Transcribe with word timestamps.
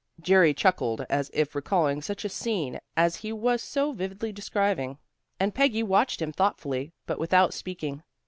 Jerry 0.19 0.55
chuckled, 0.55 1.05
as 1.11 1.29
if 1.31 1.53
recalling 1.53 2.01
such 2.01 2.25
a 2.25 2.29
scene 2.29 2.79
as 2.97 3.17
he 3.17 3.31
was 3.31 3.61
so 3.61 3.91
vividly 3.91 4.31
describing, 4.31 4.97
and 5.39 5.53
Peggy 5.53 5.83
watched 5.83 6.19
him 6.23 6.31
thoughtfully 6.31 6.91
but 7.05 7.19
without 7.19 7.53
speaking. 7.53 8.01